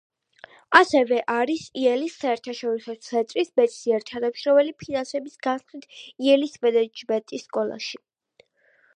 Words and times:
ასევე 0.77 1.17
არის 1.31 1.65
იელის 1.81 2.15
საერთაშორისო 2.21 2.95
ცენტრის 3.07 3.51
მეცნიერ-თანამშრომელი 3.61 4.73
ფინანსების 4.83 5.35
განხრით 5.49 5.85
იელის 6.29 6.55
მენეჯმენტის 6.65 7.45
სკოლაში. 7.49 8.01